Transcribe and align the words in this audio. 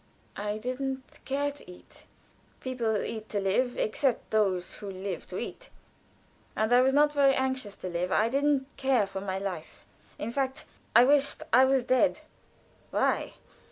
"I 0.35 0.57
didn't 0.57 1.19
care 1.25 1.51
to 1.51 1.71
eat. 1.71 2.07
People 2.59 3.03
eat 3.03 3.29
to 3.29 3.39
live 3.39 3.77
except 3.77 4.31
those 4.31 4.77
who 4.77 4.89
live 4.89 5.27
to 5.27 5.37
eat, 5.37 5.69
and 6.55 6.73
I 6.73 6.81
was 6.81 6.91
not 6.91 7.13
very 7.13 7.35
anxious 7.35 7.75
to 7.75 7.87
live, 7.87 8.11
I 8.11 8.27
didn't 8.27 8.65
care 8.77 9.05
for 9.05 9.21
my 9.21 9.37
life, 9.37 9.85
in 10.17 10.31
fact, 10.31 10.65
I 10.95 11.03
wished 11.03 11.43
I 11.53 11.65
was 11.65 11.83
dead." 11.83 12.21
"Why? 12.89 13.33